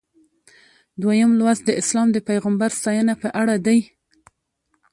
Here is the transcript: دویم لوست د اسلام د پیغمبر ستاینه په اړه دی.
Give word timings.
دویم 1.01 1.31
لوست 1.39 1.63
د 1.65 1.71
اسلام 1.81 2.07
د 2.13 2.17
پیغمبر 2.29 2.69
ستاینه 2.79 3.13
په 3.21 3.27
اړه 3.41 3.55
دی. 3.65 3.79